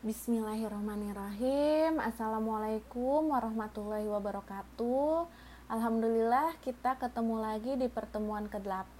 Bismillahirrahmanirrahim. 0.00 2.00
Assalamualaikum 2.00 3.36
warahmatullahi 3.36 4.08
wabarakatuh. 4.08 5.28
Alhamdulillah 5.68 6.56
kita 6.64 6.96
ketemu 6.96 7.36
lagi 7.36 7.76
di 7.76 7.84
pertemuan 7.92 8.48
ke-8 8.48 8.96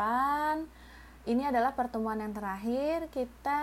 Ini 1.24 1.48
adalah 1.48 1.72
pertemuan 1.72 2.20
yang 2.20 2.36
terakhir. 2.36 3.08
Kita 3.08 3.60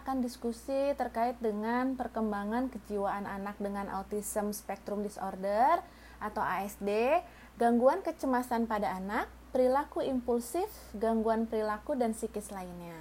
akan 0.00 0.24
diskusi 0.24 0.96
terkait 0.96 1.36
dengan 1.44 1.92
perkembangan 1.92 2.72
kejiwaan 2.72 3.28
anak 3.28 3.60
dengan 3.60 3.92
Autism 3.92 4.56
Spectrum 4.56 5.04
Disorder 5.04 5.84
atau 6.24 6.40
ASD 6.40 7.20
Gangguan 7.60 8.00
kecemasan 8.00 8.64
pada 8.64 8.96
anak, 8.96 9.28
perilaku 9.52 10.00
impulsif, 10.00 10.72
gangguan 10.96 11.44
perilaku 11.44 12.00
dan 12.00 12.16
psikis 12.16 12.48
lainnya. 12.48 12.96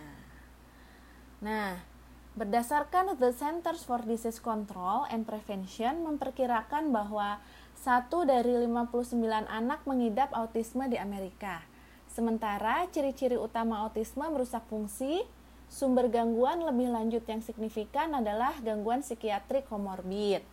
Nah, 1.39 1.95
Berdasarkan 2.37 3.17
The 3.17 3.33
Centers 3.33 3.81
for 3.81 4.05
Disease 4.05 4.37
Control 4.37 5.09
and 5.09 5.25
Prevention 5.25 6.05
memperkirakan 6.05 6.93
bahwa 6.93 7.41
satu 7.73 8.29
dari 8.29 8.53
59 8.61 9.17
anak 9.49 9.81
mengidap 9.89 10.29
autisme 10.37 10.85
di 10.85 11.01
Amerika. 11.01 11.65
Sementara 12.05 12.85
ciri-ciri 12.93 13.41
utama 13.41 13.81
autisme 13.81 14.21
merusak 14.29 14.61
fungsi, 14.69 15.25
sumber 15.65 16.13
gangguan 16.13 16.61
lebih 16.61 16.93
lanjut 16.93 17.25
yang 17.25 17.41
signifikan 17.41 18.13
adalah 18.13 18.53
gangguan 18.61 19.01
psikiatrik 19.01 19.65
komorbid. 19.65 20.45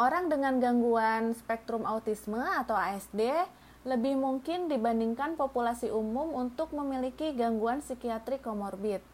Orang 0.00 0.32
dengan 0.32 0.64
gangguan 0.64 1.36
spektrum 1.36 1.84
autisme 1.84 2.40
atau 2.40 2.72
ASD 2.72 3.20
lebih 3.84 4.16
mungkin 4.16 4.72
dibandingkan 4.72 5.36
populasi 5.36 5.92
umum 5.92 6.32
untuk 6.32 6.72
memiliki 6.72 7.36
gangguan 7.36 7.84
psikiatrik 7.84 8.40
komorbid. 8.40 9.04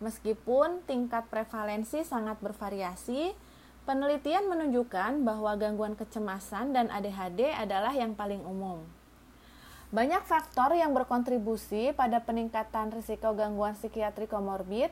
Meskipun 0.00 0.80
tingkat 0.88 1.28
prevalensi 1.28 2.00
sangat 2.08 2.40
bervariasi, 2.40 3.36
penelitian 3.84 4.48
menunjukkan 4.48 5.20
bahwa 5.20 5.52
gangguan 5.60 5.92
kecemasan 5.92 6.72
dan 6.72 6.88
ADHD 6.88 7.52
adalah 7.52 7.92
yang 7.92 8.16
paling 8.16 8.40
umum. 8.40 8.80
Banyak 9.92 10.24
faktor 10.24 10.72
yang 10.72 10.96
berkontribusi 10.96 11.92
pada 11.92 12.24
peningkatan 12.24 12.96
risiko 12.96 13.36
gangguan 13.36 13.76
psikiatri 13.76 14.24
komorbid. 14.24 14.88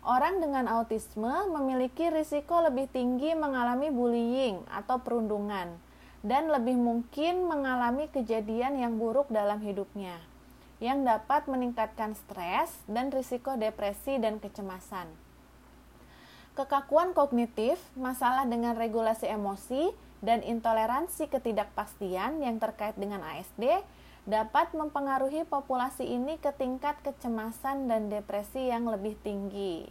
Orang 0.00 0.40
dengan 0.40 0.64
autisme 0.68 1.48
memiliki 1.52 2.08
risiko 2.08 2.60
lebih 2.64 2.88
tinggi 2.88 3.36
mengalami 3.36 3.92
bullying 3.92 4.64
atau 4.72 4.96
perundungan 5.00 5.76
dan 6.20 6.48
lebih 6.48 6.76
mungkin 6.76 7.44
mengalami 7.44 8.08
kejadian 8.08 8.80
yang 8.80 8.96
buruk 8.96 9.28
dalam 9.28 9.60
hidupnya 9.60 10.29
yang 10.80 11.04
dapat 11.04 11.44
meningkatkan 11.46 12.16
stres 12.16 12.72
dan 12.88 13.12
risiko 13.12 13.54
depresi 13.60 14.16
dan 14.16 14.40
kecemasan. 14.40 15.06
Kekakuan 16.56 17.14
kognitif, 17.14 17.78
masalah 17.94 18.48
dengan 18.48 18.74
regulasi 18.74 19.28
emosi, 19.30 19.92
dan 20.20 20.44
intoleransi 20.44 21.32
ketidakpastian 21.32 22.44
yang 22.44 22.60
terkait 22.60 22.92
dengan 22.96 23.24
ASD 23.24 23.80
dapat 24.28 24.76
mempengaruhi 24.76 25.48
populasi 25.48 26.04
ini 26.04 26.36
ke 26.36 26.52
tingkat 26.52 27.00
kecemasan 27.00 27.88
dan 27.88 28.12
depresi 28.12 28.68
yang 28.68 28.84
lebih 28.84 29.16
tinggi. 29.24 29.88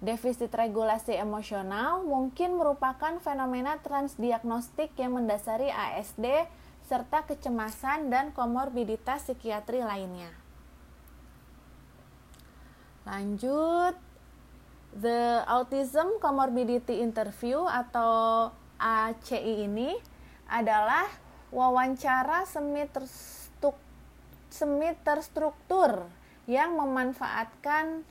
Defisit 0.00 0.52
regulasi 0.52 1.16
emosional 1.16 2.04
mungkin 2.04 2.56
merupakan 2.56 3.20
fenomena 3.20 3.76
transdiagnostik 3.84 4.96
yang 4.96 5.16
mendasari 5.16 5.68
ASD 5.68 6.48
serta 6.90 7.22
kecemasan 7.22 8.10
dan 8.10 8.34
komorbiditas 8.34 9.30
psikiatri 9.30 9.78
lainnya. 9.78 10.34
Lanjut, 13.06 13.94
The 14.98 15.46
Autism 15.46 16.18
Comorbidity 16.18 16.98
Interview 16.98 17.62
atau 17.62 18.50
ACI 18.82 19.70
ini 19.70 19.94
adalah 20.50 21.06
wawancara 21.54 22.42
semi, 22.50 22.82
semi 24.50 24.90
terstruktur 25.06 26.10
yang 26.50 26.74
memanfaatkan 26.74 28.02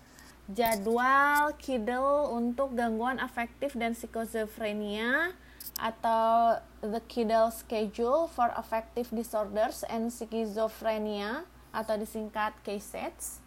jadwal 0.47 1.51
Kidal 1.59 2.31
untuk 2.31 2.79
gangguan 2.79 3.19
afektif 3.19 3.75
dan 3.75 3.91
psikosofrenia 3.91 5.35
atau 5.79 6.59
The 6.83 6.99
Kidal 7.07 7.55
Schedule 7.55 8.27
for 8.27 8.51
Affective 8.53 9.07
Disorders 9.15 9.87
and 9.87 10.11
Schizophrenia 10.11 11.47
atau 11.71 11.95
disingkat 11.95 12.55
KSETS 12.67 13.39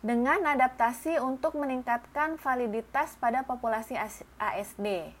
dengan 0.00 0.40
adaptasi 0.48 1.20
untuk 1.20 1.60
meningkatkan 1.60 2.40
validitas 2.40 3.20
pada 3.20 3.44
populasi 3.44 4.00
ASD. 4.40 5.12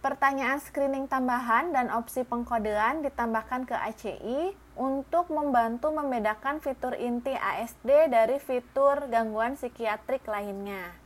Pertanyaan 0.00 0.58
screening 0.64 1.06
tambahan 1.12 1.76
dan 1.76 1.92
opsi 1.92 2.24
pengkodean 2.24 3.04
ditambahkan 3.04 3.68
ke 3.68 3.76
ACI 3.76 4.56
untuk 4.72 5.28
membantu 5.28 5.92
membedakan 5.92 6.56
fitur 6.64 6.96
inti 6.96 7.36
ASD 7.36 8.08
dari 8.08 8.40
fitur 8.40 9.12
gangguan 9.12 9.60
psikiatrik 9.60 10.24
lainnya. 10.24 10.96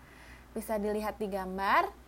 Bisa 0.55 0.79
dilihat 0.79 1.19
di 1.19 1.27
gambar. 1.27 2.04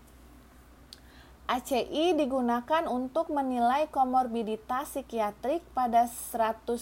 ACI 1.47 2.19
digunakan 2.19 2.91
untuk 2.91 3.31
menilai 3.31 3.87
komorbiditas 3.95 4.99
psikiatrik 4.99 5.63
pada 5.79 6.11
109 6.11 6.75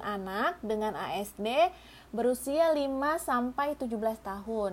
anak 0.00 0.56
dengan 0.64 0.96
ASD 0.96 1.68
berusia 2.08 2.72
5 2.72 2.88
sampai 3.20 3.76
17 3.76 3.92
tahun. 4.24 4.72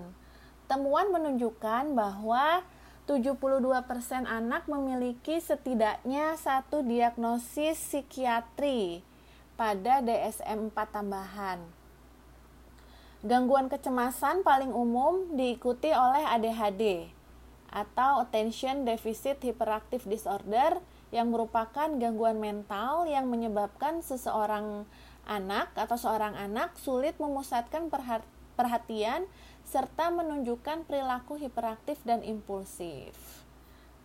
Temuan 0.72 1.12
menunjukkan 1.12 1.92
bahwa 1.92 2.64
72% 3.04 4.24
anak 4.24 4.64
memiliki 4.72 5.44
setidaknya 5.44 6.40
satu 6.40 6.80
diagnosis 6.80 7.76
psikiatri 7.76 9.04
pada 9.60 10.00
DSM-4 10.08 10.78
tambahan. 10.96 11.60
Gangguan 13.28 13.68
kecemasan 13.68 14.40
paling 14.48 14.72
umum 14.72 15.36
diikuti 15.36 15.92
oleh 15.92 16.24
ADHD 16.32 17.15
atau 17.76 18.24
Attention 18.24 18.88
Deficit 18.88 19.36
Hyperactive 19.44 20.08
Disorder 20.08 20.80
yang 21.12 21.28
merupakan 21.36 21.92
gangguan 22.00 22.40
mental 22.40 23.04
yang 23.04 23.28
menyebabkan 23.28 24.00
seseorang 24.00 24.88
anak 25.28 25.76
atau 25.76 26.00
seorang 26.00 26.40
anak 26.40 26.72
sulit 26.80 27.20
memusatkan 27.20 27.92
perhatian 28.56 29.28
serta 29.68 30.08
menunjukkan 30.08 30.88
perilaku 30.88 31.36
hiperaktif 31.36 32.00
dan 32.08 32.24
impulsif. 32.24 33.12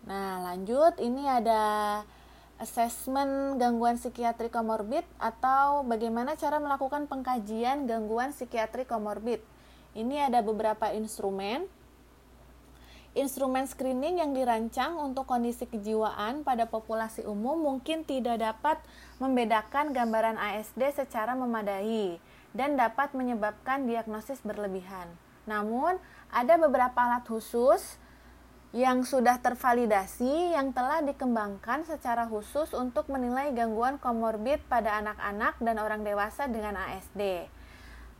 Nah, 0.03 0.43
lanjut 0.43 0.99
ini 0.99 1.29
ada 1.29 2.01
assessment 2.57 3.57
gangguan 3.57 3.95
psikiatri 3.95 4.51
komorbid 4.51 5.05
atau 5.17 5.85
bagaimana 5.87 6.35
cara 6.35 6.59
melakukan 6.59 7.07
pengkajian 7.07 7.87
gangguan 7.87 8.35
psikiatri 8.35 8.83
komorbid. 8.83 9.39
Ini 9.95 10.27
ada 10.27 10.43
beberapa 10.43 10.89
instrumen 10.91 11.69
Instrumen 13.11 13.67
screening 13.67 14.23
yang 14.23 14.31
dirancang 14.31 14.95
untuk 14.95 15.27
kondisi 15.27 15.67
kejiwaan 15.67 16.47
pada 16.47 16.63
populasi 16.63 17.27
umum 17.27 17.59
mungkin 17.59 18.07
tidak 18.07 18.39
dapat 18.39 18.79
membedakan 19.19 19.91
gambaran 19.91 20.39
ASD 20.39 20.95
secara 20.95 21.35
memadai 21.35 22.23
dan 22.55 22.79
dapat 22.79 23.11
menyebabkan 23.11 23.83
diagnosis 23.83 24.39
berlebihan. 24.47 25.11
Namun, 25.43 25.99
ada 26.31 26.55
beberapa 26.55 26.95
alat 26.95 27.27
khusus 27.27 27.99
yang 28.71 29.03
sudah 29.03 29.43
tervalidasi 29.43 30.55
yang 30.55 30.71
telah 30.71 31.03
dikembangkan 31.03 31.83
secara 31.83 32.23
khusus 32.31 32.71
untuk 32.71 33.11
menilai 33.11 33.51
gangguan 33.51 33.99
komorbid 33.99 34.63
pada 34.71 35.03
anak-anak 35.03 35.59
dan 35.59 35.75
orang 35.83 36.07
dewasa 36.07 36.47
dengan 36.47 36.79
ASD. 36.79 37.51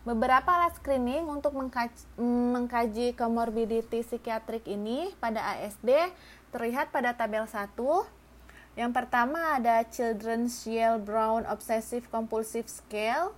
Beberapa 0.02 0.50
alat 0.50 0.82
screening 0.82 1.30
untuk 1.30 1.54
mengkaji, 1.54 2.02
mengkaji 2.18 3.14
komorbiditi 3.14 4.02
psikiatrik 4.02 4.66
ini 4.66 5.14
pada 5.22 5.54
ASD 5.54 5.94
terlihat 6.50 6.90
pada 6.90 7.14
tabel 7.14 7.46
1. 7.46 7.78
Yang 8.74 8.92
pertama 8.98 9.62
ada 9.62 9.86
Children's 9.86 10.66
Yale 10.66 10.98
Brown 10.98 11.46
Obsessive 11.46 12.10
Compulsive 12.10 12.66
Scale. 12.66 13.30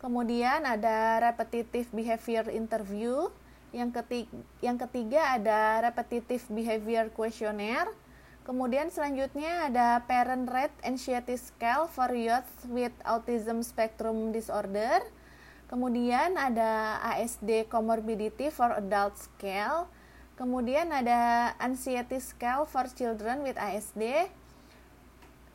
Kemudian 0.00 0.64
ada 0.64 1.20
Repetitive 1.20 1.92
Behavior 1.92 2.48
Interview. 2.48 3.28
Yang 3.76 4.00
ketiga, 4.00 4.32
yang 4.64 4.80
ketiga 4.80 5.20
ada 5.36 5.84
Repetitive 5.84 6.48
Behavior 6.48 7.12
Questionnaire. 7.12 7.92
Kemudian 8.48 8.88
selanjutnya 8.88 9.68
ada 9.68 10.00
Parent 10.08 10.48
Rate 10.48 10.80
Anxiety 10.80 11.36
Scale 11.36 11.92
for 11.92 12.08
Youth 12.16 12.48
with 12.72 12.94
Autism 13.04 13.60
Spectrum 13.60 14.32
Disorder. 14.32 15.04
Kemudian 15.66 16.38
ada 16.38 17.02
ASD 17.02 17.66
Comorbidity 17.66 18.54
for 18.54 18.70
Adult 18.70 19.18
Scale. 19.18 19.90
Kemudian 20.38 20.94
ada 20.94 21.52
Anxiety 21.58 22.22
Scale 22.22 22.68
for 22.70 22.86
Children 22.86 23.42
with 23.42 23.58
ASD. 23.58 24.30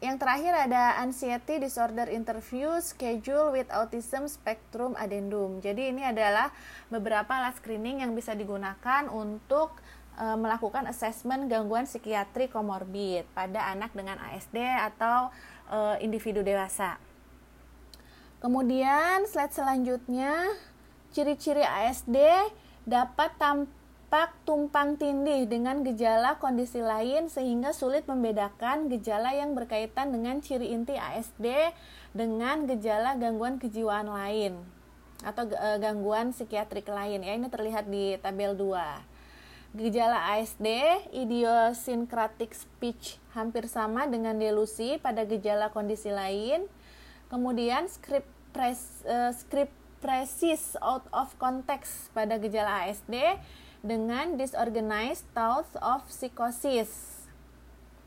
yang 0.01 0.17
terakhir 0.17 0.49
ada 0.57 0.97
anxiety 0.97 1.61
disorder 1.61 2.09
interview 2.09 2.73
schedule 2.81 3.53
with 3.53 3.69
autism 3.69 4.25
spectrum 4.25 4.97
addendum. 4.97 5.61
Jadi 5.61 5.93
ini 5.93 6.01
adalah 6.01 6.49
beberapa 6.89 7.29
alat 7.37 7.61
screening 7.61 8.01
yang 8.01 8.17
bisa 8.17 8.33
digunakan 8.33 9.05
untuk 9.13 9.77
e, 10.17 10.25
melakukan 10.41 10.89
assessment 10.89 11.45
gangguan 11.45 11.85
psikiatri 11.85 12.49
komorbid 12.49 13.29
pada 13.37 13.69
anak 13.69 13.93
dengan 13.93 14.17
ASD 14.25 14.57
atau 14.57 15.29
e, 15.69 16.01
individu 16.01 16.41
dewasa. 16.41 17.10
Kemudian 18.41 19.29
slide 19.29 19.53
selanjutnya 19.53 20.33
ciri-ciri 21.13 21.61
ASD 21.61 22.17
dapat 22.89 23.37
tampak 23.37 24.33
tumpang 24.49 24.97
tindih 24.97 25.45
dengan 25.45 25.85
gejala 25.85 26.41
kondisi 26.41 26.81
lain 26.81 27.29
sehingga 27.29 27.69
sulit 27.69 28.09
membedakan 28.09 28.89
gejala 28.89 29.37
yang 29.37 29.53
berkaitan 29.53 30.09
dengan 30.09 30.41
ciri 30.41 30.73
inti 30.73 30.97
ASD 30.97 31.69
dengan 32.17 32.65
gejala 32.65 33.13
gangguan 33.13 33.61
kejiwaan 33.61 34.09
lain 34.09 34.57
atau 35.21 35.45
eh, 35.45 35.77
gangguan 35.77 36.33
psikiatrik 36.33 36.89
lain 36.89 37.21
ya 37.21 37.37
ini 37.37 37.45
terlihat 37.45 37.85
di 37.85 38.17
tabel 38.17 38.57
2. 38.57 39.77
Gejala 39.85 40.35
ASD, 40.35 40.67
idiosyncratic 41.15 42.51
speech 42.51 43.21
hampir 43.31 43.71
sama 43.71 44.03
dengan 44.09 44.35
delusi 44.35 44.99
pada 44.99 45.23
gejala 45.23 45.71
kondisi 45.71 46.11
lain. 46.11 46.67
Kemudian 47.31 47.87
script 47.87 48.27
pres, 48.51 49.07
uh, 49.07 49.31
script 49.31 49.71
presis 50.03 50.75
out 50.83 51.07
of 51.15 51.31
context 51.39 52.11
pada 52.11 52.35
gejala 52.35 52.83
ASD 52.83 53.39
dengan 53.79 54.35
disorganized 54.35 55.23
thoughts 55.31 55.71
of 55.79 56.03
psychosis. 56.11 57.23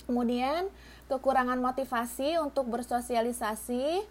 Kemudian, 0.04 0.68
kekurangan 1.08 1.56
motivasi 1.56 2.36
untuk 2.36 2.68
bersosialisasi 2.68 4.04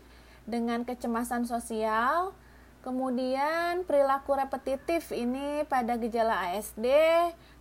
dengan 0.50 0.82
kecemasan 0.82 1.46
sosial. 1.46 2.34
Kemudian, 2.82 3.86
perilaku 3.86 4.34
repetitif 4.34 5.14
ini 5.14 5.62
pada 5.70 5.94
gejala 6.02 6.52
ASD 6.52 6.90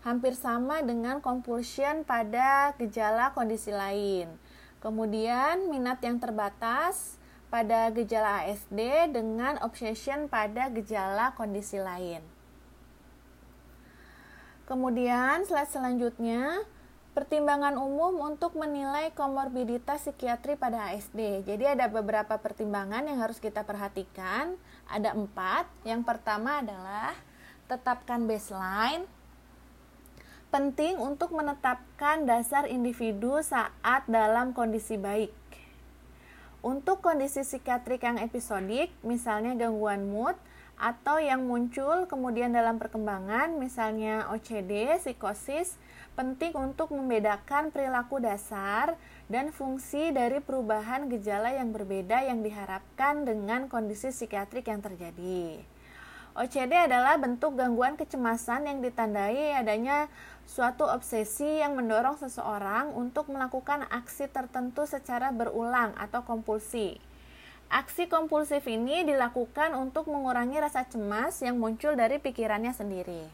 hampir 0.03 0.33
sama 0.35 0.81
dengan 0.81 1.21
compulsion 1.21 2.03
pada 2.03 2.73
gejala 2.81 3.37
kondisi 3.37 3.71
lain. 3.71 4.33
Kemudian, 4.81 5.69
minat 5.69 6.01
yang 6.03 6.19
terbatas 6.19 7.22
pada 7.53 7.93
gejala 7.93 8.49
ASD 8.49 9.13
dengan 9.13 9.61
obsession 9.61 10.25
pada 10.33 10.73
gejala 10.73 11.37
kondisi 11.37 11.77
lain. 11.77 12.25
Kemudian 14.65 15.45
slide 15.45 15.69
selanjutnya 15.69 16.65
pertimbangan 17.13 17.77
umum 17.77 18.25
untuk 18.25 18.57
menilai 18.57 19.13
komorbiditas 19.13 20.09
psikiatri 20.09 20.57
pada 20.57 20.97
ASD. 20.97 21.45
Jadi 21.45 21.77
ada 21.77 21.93
beberapa 21.93 22.41
pertimbangan 22.41 23.05
yang 23.05 23.21
harus 23.21 23.37
kita 23.37 23.69
perhatikan. 23.69 24.57
Ada 24.89 25.13
empat. 25.13 25.69
Yang 25.85 26.09
pertama 26.09 26.65
adalah 26.65 27.13
tetapkan 27.69 28.25
baseline. 28.25 29.05
Penting 30.49 30.97
untuk 30.97 31.37
menetapkan 31.37 32.25
dasar 32.25 32.65
individu 32.65 33.45
saat 33.45 34.09
dalam 34.09 34.57
kondisi 34.57 34.97
baik. 34.97 35.42
Untuk 36.63 37.03
kondisi 37.03 37.43
psikiatrik 37.43 38.07
yang 38.07 38.23
episodik, 38.23 38.95
misalnya 39.03 39.59
gangguan 39.59 40.07
mood, 40.07 40.39
atau 40.79 41.19
yang 41.23 41.47
muncul 41.47 42.11
kemudian 42.11 42.51
dalam 42.51 42.79
perkembangan 42.79 43.55
misalnya 43.55 44.27
OCD, 44.35 44.99
psikosis, 44.99 45.79
penting 46.19 46.55
untuk 46.59 46.91
membedakan 46.91 47.71
perilaku 47.71 48.19
dasar 48.19 48.99
dan 49.31 49.55
fungsi 49.55 50.11
dari 50.11 50.43
perubahan 50.43 51.07
gejala 51.11 51.55
yang 51.55 51.71
berbeda 51.71 52.27
yang 52.27 52.43
diharapkan 52.43 53.23
dengan 53.23 53.71
kondisi 53.71 54.11
psikiatrik 54.11 54.67
yang 54.67 54.83
terjadi. 54.83 55.72
OCD 56.33 56.89
adalah 56.89 57.21
bentuk 57.21 57.61
gangguan 57.61 57.93
kecemasan 58.01 58.65
yang 58.65 58.81
ditandai 58.81 59.53
adanya 59.53 60.09
suatu 60.49 60.89
obsesi 60.89 61.61
yang 61.61 61.77
mendorong 61.77 62.17
seseorang 62.17 62.89
untuk 62.97 63.29
melakukan 63.29 63.85
aksi 63.93 64.33
tertentu 64.33 64.89
secara 64.89 65.29
berulang 65.29 65.93
atau 66.01 66.25
kompulsi. 66.25 66.97
Aksi 67.69 68.09
kompulsif 68.09 68.65
ini 68.65 69.05
dilakukan 69.05 69.77
untuk 69.77 70.09
mengurangi 70.09 70.57
rasa 70.57 70.89
cemas 70.89 71.37
yang 71.45 71.61
muncul 71.61 71.93
dari 71.93 72.17
pikirannya 72.17 72.73
sendiri. 72.73 73.29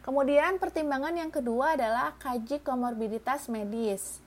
Kemudian 0.00 0.56
pertimbangan 0.56 1.12
yang 1.12 1.28
kedua 1.28 1.76
adalah 1.76 2.16
kaji 2.16 2.64
komorbiditas 2.64 3.52
medis. 3.52 4.24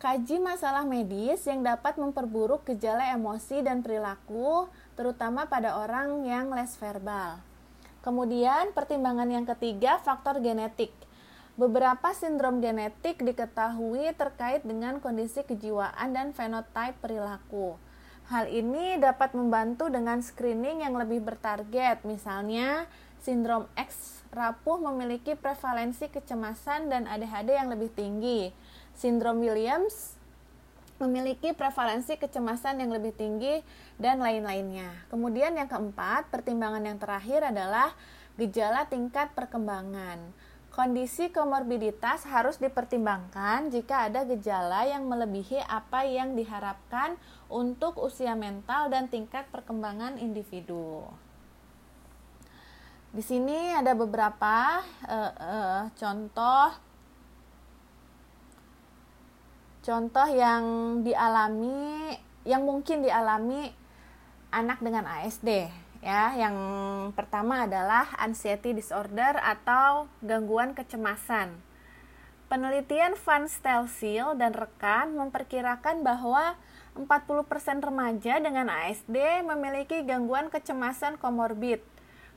Kaji 0.00 0.40
masalah 0.40 0.84
medis 0.88 1.44
yang 1.44 1.60
dapat 1.60 2.00
memperburuk 2.00 2.64
gejala 2.64 3.12
emosi 3.12 3.60
dan 3.60 3.84
perilaku, 3.84 4.68
terutama 5.00 5.48
pada 5.48 5.80
orang 5.80 6.28
yang 6.28 6.52
les 6.52 6.76
verbal. 6.76 7.40
Kemudian 8.04 8.76
pertimbangan 8.76 9.32
yang 9.32 9.48
ketiga 9.48 9.96
faktor 10.04 10.44
genetik. 10.44 10.92
Beberapa 11.56 12.12
sindrom 12.12 12.60
genetik 12.60 13.16
diketahui 13.16 14.12
terkait 14.12 14.60
dengan 14.60 15.00
kondisi 15.00 15.40
kejiwaan 15.40 16.12
dan 16.12 16.36
fenotipe 16.36 17.00
perilaku. 17.00 17.80
Hal 18.28 18.52
ini 18.52 19.00
dapat 19.00 19.32
membantu 19.32 19.88
dengan 19.88 20.20
screening 20.20 20.84
yang 20.84 20.92
lebih 21.00 21.24
bertarget, 21.24 22.04
misalnya 22.04 22.84
sindrom 23.24 23.72
X 23.80 24.20
rapuh 24.36 24.84
memiliki 24.84 25.32
prevalensi 25.32 26.12
kecemasan 26.12 26.92
dan 26.92 27.08
ADHD 27.08 27.56
yang 27.56 27.72
lebih 27.72 27.88
tinggi. 27.96 28.52
Sindrom 28.92 29.40
Williams 29.40 30.20
memiliki 31.00 31.56
prevalensi 31.56 32.20
kecemasan 32.20 32.84
yang 32.84 32.92
lebih 32.92 33.16
tinggi 33.16 33.64
dan 34.00 34.24
lain-lainnya. 34.24 34.88
Kemudian 35.12 35.52
yang 35.54 35.68
keempat, 35.68 36.32
pertimbangan 36.32 36.80
yang 36.80 36.96
terakhir 36.96 37.52
adalah 37.52 37.92
gejala 38.40 38.88
tingkat 38.88 39.36
perkembangan. 39.36 40.32
Kondisi 40.72 41.28
komorbiditas 41.28 42.24
harus 42.24 42.56
dipertimbangkan 42.56 43.68
jika 43.68 44.08
ada 44.08 44.24
gejala 44.24 44.88
yang 44.88 45.04
melebihi 45.04 45.60
apa 45.68 46.08
yang 46.08 46.32
diharapkan 46.32 47.20
untuk 47.52 48.00
usia 48.00 48.32
mental 48.32 48.88
dan 48.88 49.10
tingkat 49.10 49.44
perkembangan 49.52 50.16
individu. 50.16 51.04
Di 53.10 53.20
sini 53.20 53.74
ada 53.74 53.92
beberapa 53.98 54.80
uh, 55.10 55.32
uh, 55.34 55.82
contoh 55.98 56.70
contoh 59.82 60.28
yang 60.30 60.62
dialami 61.02 62.14
yang 62.46 62.62
mungkin 62.62 63.02
dialami 63.02 63.79
anak 64.50 64.82
dengan 64.82 65.06
ASD 65.06 65.70
ya 66.00 66.32
yang 66.36 66.56
pertama 67.12 67.68
adalah 67.68 68.08
anxiety 68.18 68.72
disorder 68.72 69.36
atau 69.40 70.08
gangguan 70.24 70.72
kecemasan 70.72 71.60
penelitian 72.50 73.14
Van 73.14 73.46
Stelzil 73.46 74.34
dan 74.34 74.50
rekan 74.50 75.14
memperkirakan 75.14 76.02
bahwa 76.02 76.58
40% 76.98 77.78
remaja 77.78 78.42
dengan 78.42 78.66
ASD 78.66 79.46
memiliki 79.46 80.02
gangguan 80.02 80.50
kecemasan 80.50 81.14
komorbid. 81.22 81.78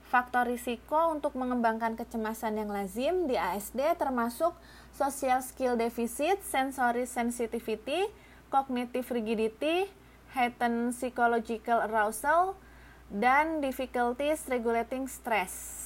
Faktor 0.06 0.46
risiko 0.46 1.10
untuk 1.10 1.34
mengembangkan 1.34 1.98
kecemasan 1.98 2.62
yang 2.62 2.70
lazim 2.70 3.26
di 3.26 3.34
ASD 3.34 3.82
termasuk 3.98 4.54
social 4.94 5.42
skill 5.42 5.74
deficit, 5.74 6.38
sensory 6.46 7.10
sensitivity, 7.10 8.06
cognitive 8.54 9.10
rigidity, 9.10 9.90
heightened 10.34 10.98
psychological 10.98 11.80
arousal, 11.86 12.58
dan 13.14 13.62
difficulties 13.62 14.50
regulating 14.50 15.06
stress. 15.06 15.82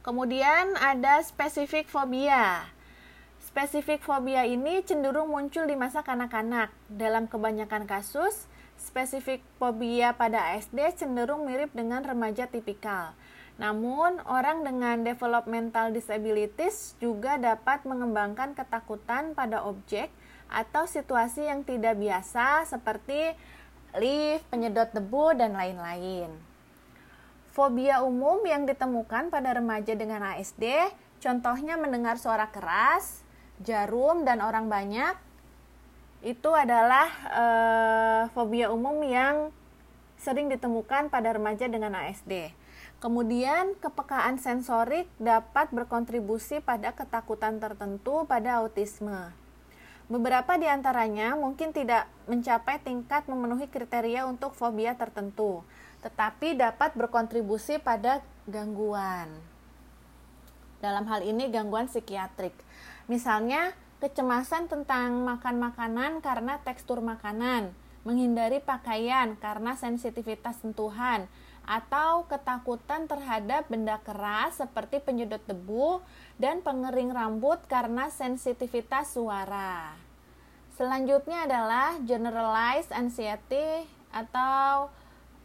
Kemudian 0.00 0.78
ada 0.80 1.20
spesifik 1.20 1.90
fobia. 1.90 2.70
Spesifik 3.42 4.00
fobia 4.00 4.48
ini 4.48 4.80
cenderung 4.80 5.28
muncul 5.28 5.68
di 5.68 5.76
masa 5.76 6.00
kanak-kanak. 6.00 6.72
Dalam 6.88 7.28
kebanyakan 7.28 7.84
kasus, 7.84 8.48
spesifik 8.80 9.44
fobia 9.60 10.16
pada 10.16 10.56
ASD 10.56 11.04
cenderung 11.04 11.44
mirip 11.44 11.74
dengan 11.76 12.00
remaja 12.00 12.48
tipikal. 12.48 13.12
Namun, 13.60 14.24
orang 14.24 14.64
dengan 14.64 15.04
developmental 15.04 15.92
disabilities 15.92 16.96
juga 16.96 17.36
dapat 17.36 17.84
mengembangkan 17.84 18.56
ketakutan 18.56 19.36
pada 19.36 19.60
objek 19.68 20.08
atau 20.50 20.84
situasi 20.84 21.46
yang 21.46 21.62
tidak 21.62 21.94
biasa 21.94 22.66
seperti 22.66 23.32
lift, 23.96 24.46
penyedot 24.50 24.90
debu, 24.90 25.38
dan 25.38 25.54
lain-lain. 25.54 26.30
Fobia 27.50 28.02
umum 28.06 28.42
yang 28.46 28.66
ditemukan 28.66 29.30
pada 29.30 29.54
remaja 29.54 29.94
dengan 29.98 30.22
ASD, 30.34 30.90
contohnya 31.18 31.74
mendengar 31.74 32.18
suara 32.18 32.50
keras, 32.50 33.26
jarum, 33.62 34.22
dan 34.22 34.38
orang 34.38 34.70
banyak, 34.70 35.18
itu 36.20 36.50
adalah 36.52 37.08
e, 37.32 37.44
fobia 38.36 38.68
umum 38.70 39.00
yang 39.02 39.50
sering 40.20 40.52
ditemukan 40.52 41.08
pada 41.08 41.32
remaja 41.32 41.66
dengan 41.66 41.96
ASD. 41.96 42.52
Kemudian, 43.00 43.72
kepekaan 43.80 44.36
sensorik 44.36 45.08
dapat 45.16 45.72
berkontribusi 45.72 46.60
pada 46.60 46.92
ketakutan 46.92 47.56
tertentu 47.56 48.28
pada 48.28 48.60
autisme. 48.60 49.39
Beberapa 50.10 50.58
di 50.58 50.66
antaranya 50.66 51.38
mungkin 51.38 51.70
tidak 51.70 52.10
mencapai 52.26 52.82
tingkat 52.82 53.30
memenuhi 53.30 53.70
kriteria 53.70 54.26
untuk 54.26 54.58
fobia 54.58 54.98
tertentu, 54.98 55.62
tetapi 56.02 56.58
dapat 56.58 56.98
berkontribusi 56.98 57.78
pada 57.78 58.18
gangguan. 58.50 59.30
Dalam 60.82 61.06
hal 61.06 61.22
ini 61.22 61.46
gangguan 61.54 61.86
psikiatrik. 61.86 62.50
Misalnya, 63.06 63.70
kecemasan 64.02 64.66
tentang 64.66 65.22
makan 65.22 65.62
makanan 65.62 66.18
karena 66.26 66.58
tekstur 66.66 66.98
makanan, 66.98 67.70
menghindari 68.02 68.58
pakaian 68.58 69.38
karena 69.38 69.78
sensitivitas 69.78 70.58
sentuhan, 70.58 71.30
atau 71.70 72.26
ketakutan 72.26 73.06
terhadap 73.06 73.70
benda 73.70 74.02
keras 74.02 74.58
seperti 74.58 74.98
penyedot 74.98 75.38
debu 75.46 76.02
dan 76.40 76.64
pengering 76.64 77.12
rambut 77.12 77.60
karena 77.68 78.08
sensitivitas 78.08 79.12
suara. 79.12 79.92
Selanjutnya 80.80 81.44
adalah 81.44 82.00
generalized 82.08 82.88
anxiety 82.96 83.84
atau 84.08 84.88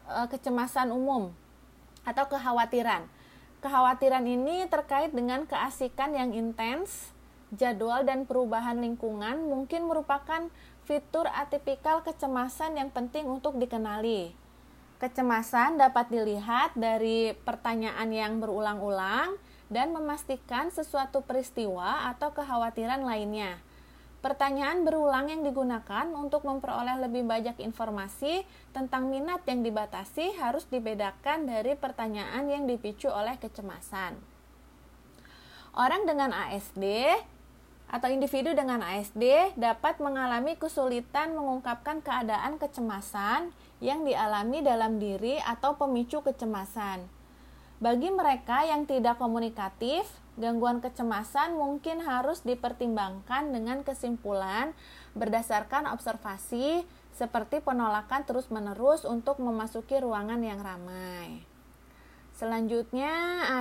e, 0.07 0.31
kecemasan 0.31 0.95
umum 0.95 1.35
atau 2.07 2.23
kekhawatiran. 2.31 3.03
Kekhawatiran 3.59 4.23
ini 4.23 4.63
terkait 4.71 5.11
dengan 5.11 5.43
keasikan 5.43 6.15
yang 6.15 6.31
intens, 6.31 7.11
jadwal 7.51 8.07
dan 8.07 8.23
perubahan 8.23 8.79
lingkungan 8.79 9.43
mungkin 9.43 9.91
merupakan 9.91 10.47
fitur 10.87 11.27
atipikal 11.27 12.07
kecemasan 12.07 12.79
yang 12.79 12.87
penting 12.87 13.27
untuk 13.27 13.59
dikenali. 13.59 14.31
Kecemasan 15.03 15.75
dapat 15.75 16.07
dilihat 16.07 16.71
dari 16.79 17.35
pertanyaan 17.43 18.07
yang 18.15 18.39
berulang-ulang 18.39 19.35
dan 19.69 19.93
memastikan 19.93 20.69
sesuatu 20.69 21.25
peristiwa 21.25 22.09
atau 22.11 22.33
kekhawatiran 22.33 23.01
lainnya. 23.01 23.57
Pertanyaan 24.25 24.81
berulang 24.81 25.29
yang 25.29 25.45
digunakan 25.45 26.09
untuk 26.17 26.49
memperoleh 26.49 26.97
lebih 26.97 27.29
banyak 27.29 27.61
informasi 27.61 28.41
tentang 28.73 29.13
minat 29.13 29.45
yang 29.45 29.61
dibatasi 29.61 30.41
harus 30.41 30.65
dibedakan 30.65 31.45
dari 31.45 31.77
pertanyaan 31.77 32.49
yang 32.49 32.65
dipicu 32.65 33.05
oleh 33.05 33.37
kecemasan. 33.37 34.17
Orang 35.77 36.09
dengan 36.09 36.33
ASD 36.33 36.81
atau 37.85 38.09
individu 38.09 38.57
dengan 38.57 38.81
ASD 38.81 39.53
dapat 39.61 40.01
mengalami 40.01 40.57
kesulitan 40.57 41.37
mengungkapkan 41.37 42.01
keadaan 42.01 42.57
kecemasan 42.57 43.53
yang 43.77 44.01
dialami 44.09 44.65
dalam 44.65 44.97
diri 44.97 45.37
atau 45.37 45.77
pemicu 45.77 46.25
kecemasan. 46.25 47.14
Bagi 47.75 48.07
mereka 48.07 48.63
yang 48.63 48.87
tidak 48.87 49.19
komunikatif, 49.19 50.07
gangguan 50.39 50.79
kecemasan 50.79 51.59
mungkin 51.59 51.99
harus 52.07 52.39
dipertimbangkan 52.47 53.51
dengan 53.51 53.83
kesimpulan 53.83 54.71
berdasarkan 55.11 55.91
observasi 55.91 56.87
seperti 57.11 57.59
penolakan 57.59 58.23
terus-menerus 58.23 59.03
untuk 59.03 59.43
memasuki 59.43 59.99
ruangan 59.99 60.39
yang 60.39 60.63
ramai. 60.63 61.43
Selanjutnya 62.35 63.11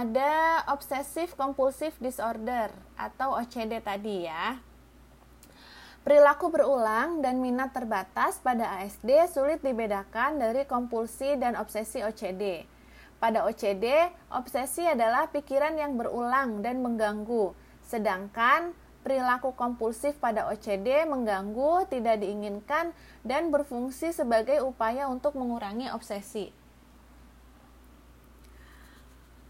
ada 0.02 0.62
obsessive 0.70 1.34
compulsive 1.38 1.94
disorder 1.98 2.70
atau 2.98 3.38
OCD 3.38 3.78
tadi 3.82 4.26
ya. 4.26 4.58
Perilaku 6.02 6.54
berulang 6.54 7.18
dan 7.18 7.42
minat 7.42 7.70
terbatas 7.74 8.42
pada 8.42 8.78
ASD 8.78 9.10
sulit 9.30 9.62
dibedakan 9.62 10.38
dari 10.38 10.66
kompulsi 10.66 11.34
dan 11.38 11.58
obsesi 11.58 12.02
OCD. 12.02 12.73
Pada 13.24 13.48
OCD, 13.48 13.88
obsesi 14.36 14.84
adalah 14.84 15.32
pikiran 15.32 15.80
yang 15.80 15.96
berulang 15.96 16.60
dan 16.60 16.84
mengganggu, 16.84 17.56
sedangkan 17.80 18.76
perilaku 19.00 19.56
kompulsif 19.56 20.12
pada 20.20 20.52
OCD 20.52 21.08
mengganggu, 21.08 21.88
tidak 21.88 22.20
diinginkan, 22.20 22.92
dan 23.24 23.48
berfungsi 23.48 24.12
sebagai 24.12 24.60
upaya 24.60 25.08
untuk 25.08 25.40
mengurangi 25.40 25.88
obsesi. 25.88 26.52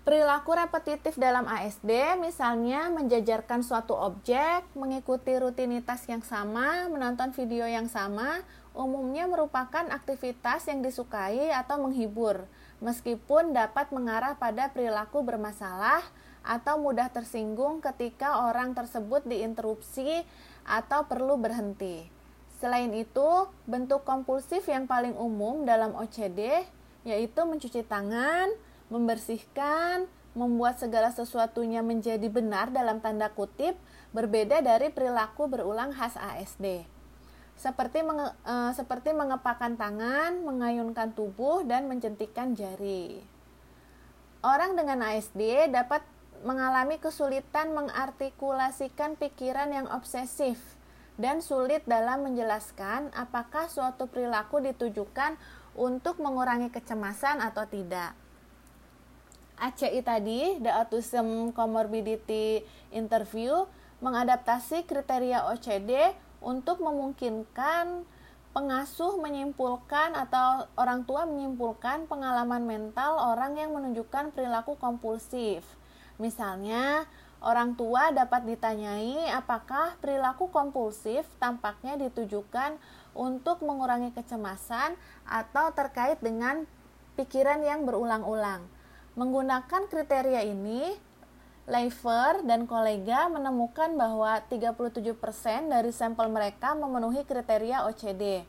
Perilaku 0.06 0.54
repetitif 0.54 1.18
dalam 1.18 1.42
ASD 1.50 2.14
misalnya 2.22 2.94
menjajarkan 2.94 3.66
suatu 3.66 3.98
objek, 3.98 4.70
mengikuti 4.78 5.34
rutinitas 5.34 6.06
yang 6.06 6.22
sama, 6.22 6.86
menonton 6.86 7.34
video 7.34 7.66
yang 7.66 7.90
sama, 7.90 8.38
umumnya 8.70 9.26
merupakan 9.26 9.82
aktivitas 9.90 10.70
yang 10.70 10.78
disukai 10.78 11.50
atau 11.50 11.82
menghibur, 11.82 12.46
meskipun 12.84 13.56
dapat 13.56 13.88
mengarah 13.96 14.36
pada 14.36 14.68
perilaku 14.68 15.24
bermasalah 15.24 16.04
atau 16.44 16.76
mudah 16.76 17.08
tersinggung 17.08 17.80
ketika 17.80 18.44
orang 18.44 18.76
tersebut 18.76 19.24
diinterupsi 19.24 20.22
atau 20.68 21.08
perlu 21.08 21.40
berhenti. 21.40 22.12
Selain 22.60 22.92
itu, 22.92 23.48
bentuk 23.64 24.04
kompulsif 24.04 24.68
yang 24.68 24.84
paling 24.84 25.16
umum 25.16 25.64
dalam 25.64 25.96
OCD 25.96 26.68
yaitu 27.08 27.40
mencuci 27.44 27.84
tangan, 27.84 28.52
membersihkan, 28.92 30.04
membuat 30.36 30.80
segala 30.80 31.12
sesuatunya 31.12 31.80
menjadi 31.80 32.26
benar 32.28 32.68
dalam 32.68 33.00
tanda 33.00 33.32
kutip 33.32 33.76
berbeda 34.12 34.60
dari 34.60 34.92
perilaku 34.92 35.48
berulang 35.48 35.92
khas 35.92 36.16
ASD. 36.16 36.93
Seperti 37.54 38.02
menge, 38.02 38.34
e, 38.44 38.54
seperti 38.74 39.14
mengepakkan 39.14 39.78
tangan, 39.78 40.42
mengayunkan 40.42 41.14
tubuh 41.14 41.62
dan 41.64 41.86
mencentikkan 41.86 42.52
jari. 42.58 43.22
Orang 44.44 44.76
dengan 44.76 45.00
ASD 45.00 45.72
dapat 45.72 46.04
mengalami 46.44 47.00
kesulitan 47.00 47.72
mengartikulasikan 47.72 49.16
pikiran 49.16 49.72
yang 49.72 49.88
obsesif 49.88 50.60
dan 51.16 51.40
sulit 51.40 51.80
dalam 51.88 52.26
menjelaskan 52.26 53.08
apakah 53.16 53.70
suatu 53.70 54.10
perilaku 54.10 54.60
ditujukan 54.60 55.38
untuk 55.78 56.20
mengurangi 56.20 56.68
kecemasan 56.68 57.40
atau 57.40 57.64
tidak. 57.64 58.12
ACI 59.54 60.02
tadi, 60.02 60.58
The 60.58 60.70
Autism 60.82 61.54
Comorbidity 61.54 62.66
Interview, 62.90 63.64
mengadaptasi 64.02 64.84
kriteria 64.84 65.46
OCD 65.54 66.12
untuk 66.44 66.84
memungkinkan 66.84 68.04
pengasuh 68.54 69.18
menyimpulkan 69.18 70.14
atau 70.14 70.70
orang 70.78 71.02
tua 71.02 71.26
menyimpulkan 71.26 72.06
pengalaman 72.06 72.62
mental 72.62 73.34
orang 73.34 73.58
yang 73.58 73.74
menunjukkan 73.74 74.30
perilaku 74.30 74.78
kompulsif. 74.78 75.66
Misalnya, 76.22 77.02
orang 77.42 77.74
tua 77.74 78.14
dapat 78.14 78.46
ditanyai 78.46 79.26
apakah 79.34 79.98
perilaku 79.98 80.54
kompulsif 80.54 81.26
tampaknya 81.42 81.98
ditujukan 81.98 82.78
untuk 83.18 83.66
mengurangi 83.66 84.14
kecemasan 84.14 84.94
atau 85.26 85.74
terkait 85.74 86.22
dengan 86.22 86.62
pikiran 87.18 87.58
yang 87.66 87.82
berulang-ulang. 87.82 88.62
Menggunakan 89.18 89.90
kriteria 89.90 90.46
ini, 90.46 90.94
Leifer 91.64 92.44
dan 92.44 92.68
kolega 92.68 93.24
menemukan 93.32 93.96
bahwa 93.96 94.36
37% 94.52 95.16
dari 95.72 95.88
sampel 95.96 96.28
mereka 96.28 96.76
memenuhi 96.76 97.24
kriteria 97.24 97.88
OCD. 97.88 98.44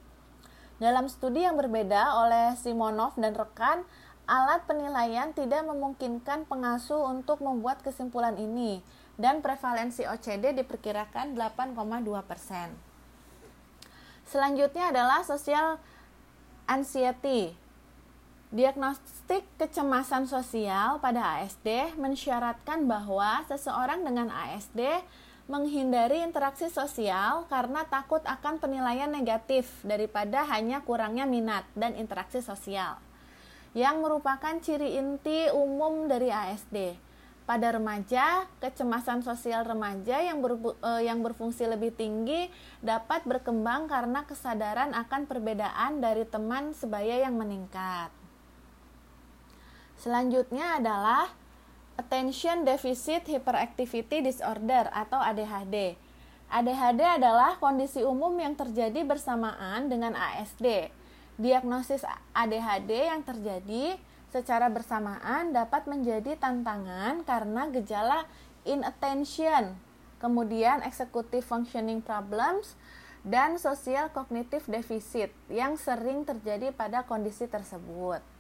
Dalam 0.84 1.08
studi 1.08 1.48
yang 1.48 1.56
berbeda 1.56 2.20
oleh 2.20 2.60
Simonov 2.60 3.16
dan 3.16 3.32
rekan, 3.32 3.88
alat 4.28 4.68
penilaian 4.68 5.32
tidak 5.32 5.64
memungkinkan 5.64 6.44
pengasuh 6.44 7.08
untuk 7.08 7.40
membuat 7.40 7.80
kesimpulan 7.80 8.36
ini 8.36 8.84
dan 9.16 9.40
prevalensi 9.40 10.04
OCD 10.04 10.52
diperkirakan 10.52 11.40
8,2%. 11.40 12.76
Selanjutnya 14.28 14.92
adalah 14.92 15.24
social 15.24 15.80
anxiety 16.68 17.56
Diagnostik 18.54 19.42
kecemasan 19.58 20.30
sosial 20.30 21.02
pada 21.02 21.42
ASD 21.42 21.98
mensyaratkan 21.98 22.86
bahwa 22.86 23.42
seseorang 23.50 24.06
dengan 24.06 24.30
ASD 24.30 25.02
menghindari 25.50 26.22
interaksi 26.22 26.70
sosial 26.70 27.50
karena 27.50 27.86
takut 27.90 28.22
akan 28.22 28.62
penilaian 28.62 29.10
negatif 29.10 29.70
daripada 29.82 30.46
hanya 30.54 30.86
kurangnya 30.86 31.26
minat 31.26 31.66
dan 31.74 31.98
interaksi 31.98 32.42
sosial, 32.42 33.02
yang 33.74 34.06
merupakan 34.06 34.58
ciri 34.62 34.98
inti 34.98 35.50
umum 35.50 36.06
dari 36.06 36.30
ASD. 36.30 36.98
Pada 37.46 37.78
remaja, 37.78 38.50
kecemasan 38.58 39.22
sosial 39.22 39.66
remaja 39.70 40.18
yang, 40.18 40.42
ber, 40.42 40.58
eh, 40.58 41.06
yang 41.06 41.22
berfungsi 41.22 41.70
lebih 41.70 41.94
tinggi 41.94 42.50
dapat 42.82 43.22
berkembang 43.26 43.86
karena 43.86 44.26
kesadaran 44.26 44.98
akan 44.98 45.30
perbedaan 45.30 46.02
dari 46.02 46.26
teman 46.26 46.74
sebaya 46.74 47.22
yang 47.22 47.38
meningkat. 47.38 48.25
Selanjutnya 50.00 50.80
adalah 50.80 51.32
Attention 51.96 52.68
Deficit 52.68 53.24
Hyperactivity 53.24 54.20
Disorder 54.20 54.92
atau 54.92 55.16
ADHD. 55.16 55.96
ADHD 56.52 57.02
adalah 57.02 57.58
kondisi 57.58 58.04
umum 58.04 58.36
yang 58.36 58.54
terjadi 58.54 59.02
bersamaan 59.08 59.88
dengan 59.88 60.14
ASD. 60.14 60.92
Diagnosis 61.40 62.04
ADHD 62.36 63.12
yang 63.12 63.24
terjadi 63.24 63.96
secara 64.32 64.68
bersamaan 64.68 65.56
dapat 65.56 65.88
menjadi 65.88 66.36
tantangan 66.36 67.24
karena 67.24 67.72
gejala 67.72 68.28
inattention, 68.68 69.76
kemudian 70.20 70.84
executive 70.84 71.44
functioning 71.48 72.04
problems, 72.04 72.76
dan 73.24 73.58
social 73.58 74.12
cognitive 74.12 74.68
deficit 74.68 75.32
yang 75.48 75.80
sering 75.80 76.28
terjadi 76.28 76.76
pada 76.76 77.08
kondisi 77.08 77.48
tersebut. 77.50 78.35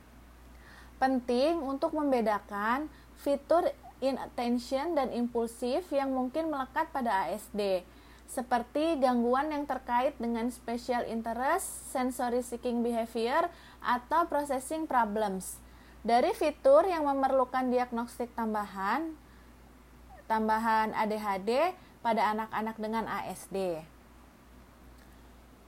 Penting 0.95 1.59
untuk 1.59 1.91
membedakan 1.91 2.87
fitur 3.19 3.67
inattention 3.99 4.95
dan 4.95 5.11
impulsif 5.11 5.87
yang 5.91 6.11
mungkin 6.11 6.51
melekat 6.51 6.91
pada 6.91 7.27
ASD, 7.27 7.83
seperti 8.27 8.99
gangguan 8.99 9.51
yang 9.51 9.63
terkait 9.63 10.17
dengan 10.19 10.47
special 10.51 11.07
interest, 11.07 11.91
sensory 11.91 12.43
seeking 12.43 12.83
behavior, 12.83 13.47
atau 13.79 14.27
processing 14.27 14.89
problems. 14.89 15.59
Dari 16.05 16.33
fitur 16.37 16.85
yang 16.85 17.09
memerlukan 17.09 17.65
diagnostik 17.73 18.29
tambahan, 18.37 19.15
tambahan 20.29 20.93
ADHD 20.93 21.73
pada 22.05 22.29
anak-anak 22.33 22.77
dengan 22.77 23.09
ASD. 23.09 23.94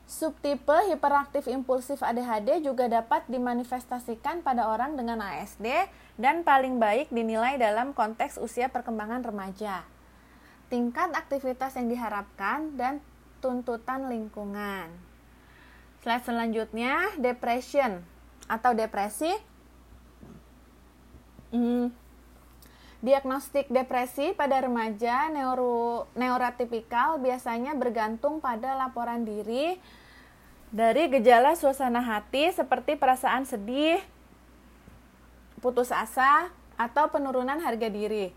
Subtipe 0.07 0.87
hiperaktif 0.87 1.51
impulsif 1.51 1.99
ADHD 1.99 2.63
juga 2.63 2.87
dapat 2.87 3.27
dimanifestasikan 3.27 4.39
pada 4.39 4.71
orang 4.71 4.95
dengan 4.95 5.19
ASD 5.19 5.67
dan 6.15 6.47
paling 6.47 6.79
baik 6.79 7.11
dinilai 7.11 7.59
dalam 7.59 7.91
konteks 7.91 8.39
usia 8.39 8.71
perkembangan 8.71 9.19
remaja. 9.27 9.83
Tingkat 10.71 11.11
aktivitas 11.11 11.75
yang 11.75 11.91
diharapkan 11.91 12.79
dan 12.79 13.03
tuntutan 13.43 14.07
lingkungan. 14.07 14.87
Slide 15.99 16.23
selanjutnya, 16.23 17.11
depression 17.19 17.99
atau 18.47 18.71
depresi. 18.71 19.35
Hmm, 21.51 21.91
Diagnostik 23.07 23.71
depresi 23.71 24.35
pada 24.35 24.59
remaja 24.59 25.31
neuro, 25.31 26.11
neurotipikal 26.19 27.23
biasanya 27.23 27.71
bergantung 27.71 28.43
pada 28.43 28.75
laporan 28.75 29.23
diri 29.23 29.79
dari 30.75 31.07
gejala 31.07 31.55
suasana 31.55 32.03
hati 32.03 32.51
seperti 32.51 32.99
perasaan 32.99 33.47
sedih, 33.47 34.03
putus 35.63 35.95
asa, 35.95 36.51
atau 36.75 37.07
penurunan 37.07 37.63
harga 37.63 37.87
diri. 37.87 38.35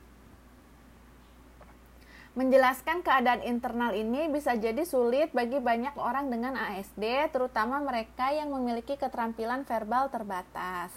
Menjelaskan 2.38 3.02
keadaan 3.02 3.42
internal 3.42 3.90
ini 3.90 4.30
bisa 4.30 4.54
jadi 4.54 4.86
sulit 4.86 5.34
bagi 5.34 5.58
banyak 5.58 5.98
orang 5.98 6.30
dengan 6.30 6.54
ASD, 6.54 7.34
terutama 7.34 7.82
mereka 7.82 8.30
yang 8.30 8.54
memiliki 8.54 8.94
keterampilan 8.94 9.66
verbal 9.66 10.14
terbatas. 10.14 10.94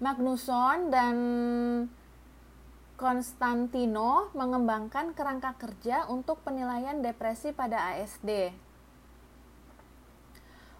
Magnusson 0.00 0.88
dan 0.88 1.14
Konstantino 3.02 4.30
mengembangkan 4.30 5.10
kerangka 5.10 5.58
kerja 5.58 6.06
untuk 6.06 6.38
penilaian 6.46 7.02
depresi 7.02 7.50
pada 7.50 7.90
ASD. 7.90 8.54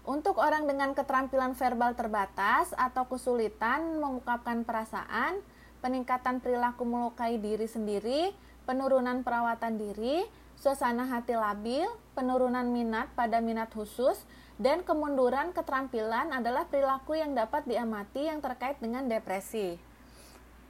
Untuk 0.07 0.39
orang 0.39 0.63
dengan 0.63 0.95
keterampilan 0.95 1.51
verbal 1.51 1.99
terbatas 1.99 2.71
atau 2.79 3.11
kesulitan 3.11 3.99
mengungkapkan 3.99 4.63
perasaan, 4.63 5.43
peningkatan 5.83 6.39
perilaku 6.39 6.87
melukai 6.87 7.43
diri 7.43 7.67
sendiri, 7.67 8.31
penurunan 8.63 9.19
perawatan 9.27 9.75
diri, 9.75 10.23
suasana 10.55 11.03
hati 11.03 11.35
labil, 11.35 11.91
penurunan 12.15 12.71
minat 12.71 13.11
pada 13.19 13.43
minat 13.43 13.67
khusus, 13.75 14.23
dan 14.55 14.87
kemunduran 14.87 15.51
keterampilan 15.51 16.31
adalah 16.31 16.71
perilaku 16.71 17.19
yang 17.19 17.35
dapat 17.35 17.67
diamati 17.67 18.31
yang 18.31 18.39
terkait 18.39 18.79
dengan 18.79 19.11
depresi. 19.11 19.91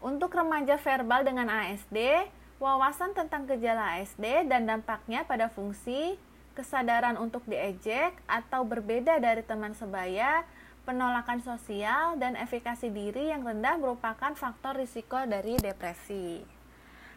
Untuk 0.03 0.36
remaja 0.36 0.75
verbal 0.75 1.24
dengan 1.24 1.48
ASD, 1.48 2.27
wawasan 2.60 3.15
tentang 3.15 3.48
gejala 3.48 3.95
ASD 3.95 4.51
dan 4.51 4.67
dampaknya 4.67 5.24
pada 5.24 5.48
fungsi, 5.48 6.19
kesadaran 6.60 7.15
untuk 7.15 7.48
diejek 7.48 8.12
atau 8.27 8.67
berbeda 8.67 9.24
dari 9.24 9.48
teman 9.48 9.72
sebaya, 9.72 10.43
penolakan 10.83 11.39
sosial, 11.39 12.19
dan 12.19 12.36
efikasi 12.36 12.91
diri 12.91 13.31
yang 13.31 13.48
rendah 13.48 13.79
merupakan 13.79 14.36
faktor 14.36 14.75
risiko 14.75 15.24
dari 15.24 15.55
depresi. 15.55 16.43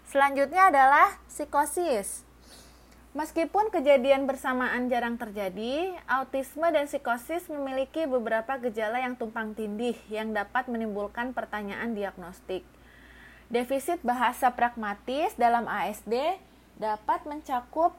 Selanjutnya 0.06 0.70
adalah 0.70 1.18
psikosis. 1.26 2.22
Meskipun 3.18 3.74
kejadian 3.74 4.30
bersamaan 4.30 4.86
jarang 4.86 5.18
terjadi, 5.18 5.90
autisme 6.06 6.70
dan 6.70 6.86
psikosis 6.86 7.50
memiliki 7.50 8.06
beberapa 8.06 8.62
gejala 8.62 9.02
yang 9.02 9.18
tumpang 9.18 9.58
tindih 9.58 9.98
yang 10.06 10.30
dapat 10.30 10.70
menimbulkan 10.70 11.34
pertanyaan 11.34 11.98
diagnostik. 11.98 12.75
Defisit 13.46 14.02
bahasa 14.02 14.50
pragmatis 14.50 15.30
dalam 15.38 15.70
ASD 15.70 16.34
dapat 16.82 17.22
mencakup 17.30 17.94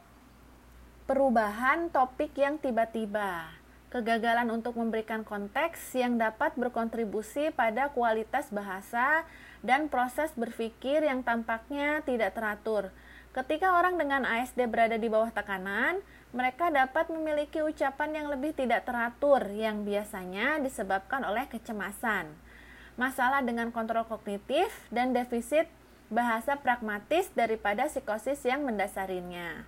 perubahan 1.08 1.88
topik 1.88 2.36
yang 2.36 2.60
tiba-tiba, 2.60 3.48
kegagalan 3.88 4.52
untuk 4.52 4.76
memberikan 4.76 5.24
konteks 5.24 5.96
yang 5.96 6.20
dapat 6.20 6.52
berkontribusi 6.52 7.48
pada 7.56 7.88
kualitas 7.96 8.52
bahasa, 8.52 9.24
dan 9.64 9.88
proses 9.88 10.28
berpikir 10.36 11.00
yang 11.00 11.24
tampaknya 11.24 12.04
tidak 12.04 12.36
teratur. 12.36 12.92
Ketika 13.32 13.72
orang 13.72 13.96
dengan 13.96 14.28
ASD 14.28 14.68
berada 14.68 15.00
di 15.00 15.08
bawah 15.08 15.32
tekanan, 15.32 16.04
mereka 16.36 16.68
dapat 16.68 17.08
memiliki 17.08 17.64
ucapan 17.64 18.20
yang 18.20 18.28
lebih 18.28 18.52
tidak 18.52 18.84
teratur, 18.84 19.48
yang 19.48 19.80
biasanya 19.88 20.60
disebabkan 20.60 21.24
oleh 21.24 21.48
kecemasan 21.48 22.47
masalah 22.98 23.40
dengan 23.46 23.70
kontrol 23.70 24.04
kognitif, 24.04 24.68
dan 24.90 25.14
defisit 25.14 25.70
bahasa 26.10 26.58
pragmatis 26.58 27.30
daripada 27.32 27.86
psikosis 27.86 28.42
yang 28.44 28.66
mendasarinya. 28.66 29.64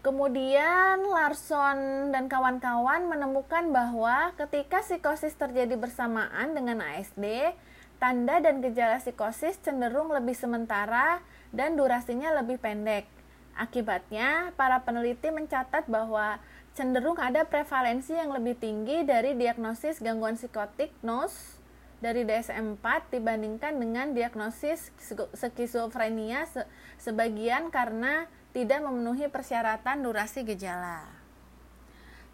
Kemudian 0.00 1.04
Larson 1.04 2.08
dan 2.08 2.24
kawan-kawan 2.24 3.04
menemukan 3.04 3.68
bahwa 3.68 4.32
ketika 4.32 4.80
psikosis 4.80 5.36
terjadi 5.36 5.76
bersamaan 5.76 6.56
dengan 6.56 6.80
ASD, 6.80 7.52
tanda 8.00 8.40
dan 8.40 8.64
gejala 8.64 8.96
psikosis 8.96 9.60
cenderung 9.60 10.08
lebih 10.08 10.32
sementara 10.32 11.20
dan 11.52 11.76
durasinya 11.76 12.32
lebih 12.40 12.56
pendek. 12.56 13.04
Akibatnya, 13.52 14.56
para 14.56 14.80
peneliti 14.80 15.28
mencatat 15.28 15.84
bahwa 15.84 16.40
cenderung 16.74 17.18
ada 17.18 17.42
prevalensi 17.42 18.14
yang 18.14 18.30
lebih 18.30 18.54
tinggi 18.58 19.02
dari 19.02 19.34
diagnosis 19.34 19.98
gangguan 19.98 20.38
psikotik 20.38 20.94
NOS 21.02 21.58
dari 22.00 22.24
DSM-4 22.24 23.12
dibandingkan 23.12 23.76
dengan 23.76 24.16
diagnosis 24.16 24.88
skizofrenia 25.36 26.48
se 26.48 26.64
sebagian 26.96 27.68
karena 27.68 28.24
tidak 28.56 28.82
memenuhi 28.82 29.28
persyaratan 29.28 30.02
durasi 30.02 30.42
gejala. 30.42 31.06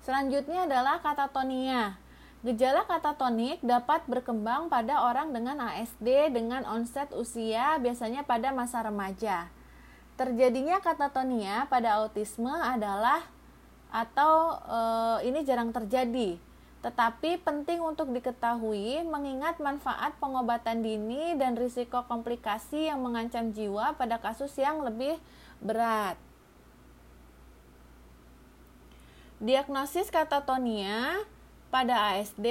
Selanjutnya 0.06 0.70
adalah 0.70 1.02
katatonia. 1.02 1.98
Gejala 2.46 2.86
katatonik 2.86 3.58
dapat 3.58 4.06
berkembang 4.06 4.70
pada 4.70 5.02
orang 5.02 5.34
dengan 5.34 5.58
ASD 5.58 6.30
dengan 6.30 6.62
onset 6.62 7.10
usia 7.10 7.74
biasanya 7.82 8.22
pada 8.22 8.54
masa 8.54 8.86
remaja. 8.86 9.50
Terjadinya 10.14 10.78
katatonia 10.78 11.66
pada 11.66 11.98
autisme 11.98 12.54
adalah 12.54 13.26
atau 13.90 14.60
e, 14.64 14.80
ini 15.28 15.42
jarang 15.46 15.70
terjadi. 15.70 16.36
Tetapi 16.84 17.42
penting 17.42 17.82
untuk 17.82 18.14
diketahui 18.14 19.02
mengingat 19.02 19.58
manfaat 19.58 20.14
pengobatan 20.22 20.86
dini 20.86 21.34
dan 21.34 21.58
risiko 21.58 22.06
komplikasi 22.06 22.92
yang 22.92 23.02
mengancam 23.02 23.50
jiwa 23.50 23.98
pada 23.98 24.22
kasus 24.22 24.54
yang 24.54 24.86
lebih 24.86 25.18
berat. 25.58 26.14
Diagnosis 29.42 30.08
katatonia 30.08 31.20
pada 31.68 32.16
ASD 32.16 32.46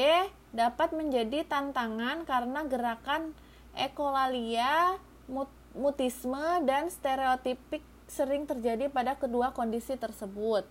dapat 0.54 0.94
menjadi 0.94 1.42
tantangan 1.48 2.28
karena 2.30 2.62
gerakan 2.68 3.34
ekolalia, 3.74 5.00
mutisme, 5.76 6.64
dan 6.64 6.88
stereotipik 6.88 7.82
sering 8.06 8.46
terjadi 8.46 8.88
pada 8.88 9.18
kedua 9.18 9.52
kondisi 9.52 9.98
tersebut. 9.98 10.64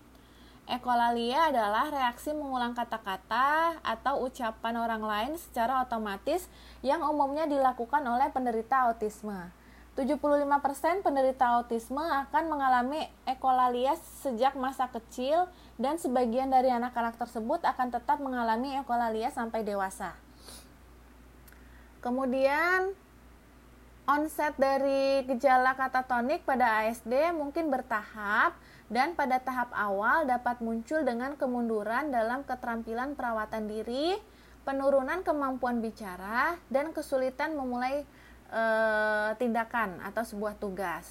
Ekolalia 0.64 1.52
adalah 1.52 1.92
reaksi 1.92 2.32
mengulang 2.32 2.72
kata-kata 2.72 3.76
atau 3.84 4.24
ucapan 4.24 4.80
orang 4.80 5.04
lain 5.04 5.32
secara 5.36 5.84
otomatis 5.84 6.48
yang 6.80 7.04
umumnya 7.04 7.44
dilakukan 7.44 8.00
oleh 8.00 8.32
penderita 8.32 8.88
autisme. 8.88 9.52
75% 9.94 11.06
penderita 11.06 11.60
autisme 11.60 12.02
akan 12.02 12.44
mengalami 12.50 13.06
ekolalia 13.28 13.94
sejak 14.24 14.56
masa 14.56 14.90
kecil 14.90 15.46
dan 15.76 16.00
sebagian 16.00 16.50
dari 16.50 16.72
anak-anak 16.72 17.14
tersebut 17.14 17.62
akan 17.62 17.94
tetap 17.94 18.18
mengalami 18.18 18.74
ekolalia 18.80 19.30
sampai 19.30 19.62
dewasa. 19.62 20.16
Kemudian 22.00 22.90
onset 24.08 24.56
dari 24.58 25.28
gejala 25.30 25.76
katatonik 25.76 26.42
pada 26.42 26.84
ASD 26.84 27.30
mungkin 27.36 27.70
bertahap 27.70 28.56
dan 28.94 29.18
pada 29.18 29.42
tahap 29.42 29.74
awal 29.74 30.22
dapat 30.22 30.62
muncul 30.62 31.02
dengan 31.02 31.34
kemunduran 31.34 32.14
dalam 32.14 32.46
keterampilan 32.46 33.18
perawatan 33.18 33.66
diri, 33.66 34.14
penurunan 34.62 35.26
kemampuan 35.26 35.82
bicara, 35.82 36.54
dan 36.70 36.94
kesulitan 36.94 37.58
memulai 37.58 38.06
eh, 38.54 39.30
tindakan 39.34 39.98
atau 39.98 40.22
sebuah 40.22 40.62
tugas. 40.62 41.10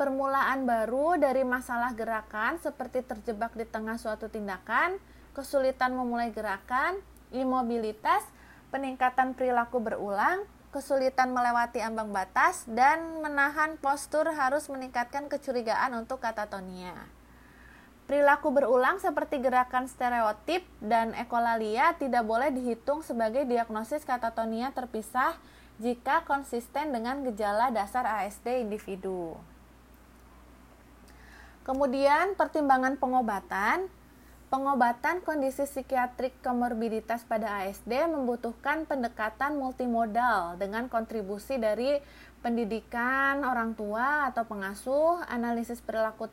Permulaan 0.00 0.64
baru 0.64 1.20
dari 1.20 1.44
masalah 1.44 1.92
gerakan 1.92 2.56
seperti 2.64 3.04
terjebak 3.04 3.52
di 3.52 3.68
tengah 3.68 4.00
suatu 4.00 4.32
tindakan, 4.32 4.96
kesulitan 5.36 5.92
memulai 5.92 6.32
gerakan, 6.32 7.04
imobilitas, 7.36 8.24
peningkatan 8.72 9.36
perilaku 9.36 9.76
berulang, 9.76 10.48
kesulitan 10.74 11.30
melewati 11.30 11.78
ambang 11.78 12.10
batas, 12.10 12.66
dan 12.66 13.22
menahan 13.22 13.78
postur 13.78 14.26
harus 14.26 14.66
meningkatkan 14.66 15.30
kecurigaan 15.30 15.94
untuk 15.94 16.18
katatonia. 16.18 16.98
Perilaku 18.10 18.50
berulang 18.50 18.98
seperti 18.98 19.38
gerakan 19.38 19.86
stereotip 19.86 20.66
dan 20.82 21.14
ekolalia 21.14 21.94
tidak 21.96 22.26
boleh 22.26 22.50
dihitung 22.50 23.06
sebagai 23.06 23.46
diagnosis 23.46 24.02
katatonia 24.02 24.74
terpisah 24.74 25.38
jika 25.78 26.26
konsisten 26.28 26.90
dengan 26.90 27.24
gejala 27.24 27.70
dasar 27.70 28.04
ASD 28.04 28.66
individu. 28.66 29.38
Kemudian 31.64 32.36
pertimbangan 32.36 33.00
pengobatan 33.00 33.88
Pengobatan 34.54 35.18
kondisi 35.26 35.66
psikiatrik 35.66 36.38
komorbiditas 36.38 37.26
pada 37.26 37.66
ASD 37.66 37.90
membutuhkan 38.06 38.86
pendekatan 38.86 39.58
multimodal 39.58 40.54
dengan 40.62 40.86
kontribusi 40.86 41.58
dari 41.58 41.98
pendidikan 42.38 43.42
orang 43.42 43.74
tua 43.74 44.30
atau 44.30 44.46
pengasuh, 44.46 45.26
analisis 45.26 45.82
perilaku 45.82 46.30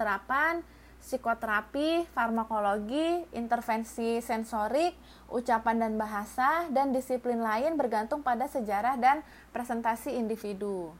terapan, 0.00 0.64
psikoterapi, 1.04 2.08
farmakologi, 2.16 3.28
intervensi 3.36 4.24
sensorik, 4.24 4.96
ucapan 5.28 5.84
dan 5.84 6.00
bahasa, 6.00 6.64
dan 6.72 6.96
disiplin 6.96 7.44
lain 7.44 7.76
bergantung 7.76 8.24
pada 8.24 8.48
sejarah 8.48 8.96
dan 8.96 9.20
presentasi 9.52 10.16
individu. 10.16 10.96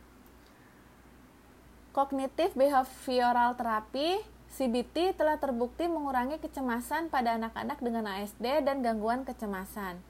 Kognitif 1.96 2.53
behavioral 2.53 3.57
terapi 3.57 4.39
CBT 4.50 5.14
telah 5.14 5.38
terbukti 5.38 5.86
mengurangi 5.86 6.42
kecemasan 6.42 7.06
pada 7.06 7.38
anak-anak 7.38 7.78
dengan 7.78 8.10
ASD 8.10 8.66
dan 8.66 8.82
gangguan 8.82 9.22
kecemasan. 9.22 10.02